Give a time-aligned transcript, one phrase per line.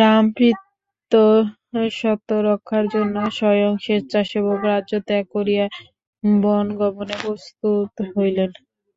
[0.00, 5.64] রাম পিতৃসত্য রক্ষার জন্য স্বয়ং স্বেচ্ছাপূর্বক রাজ্যত্যাগ করিয়া
[6.42, 8.50] বনগমনে প্রস্তুত হইলেন।